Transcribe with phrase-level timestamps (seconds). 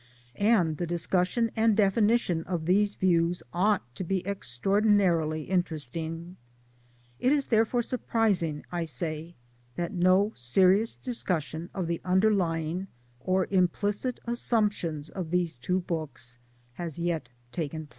[0.35, 6.37] And the discussion and definition of these views ought to be extraordinarily; interesting.
[7.19, 9.35] It is therefore surprising I say
[9.75, 12.87] that nQ serious discussion of the underlying
[13.19, 16.39] or implicit assumptions of these two books
[16.73, 17.89] has yet taken place.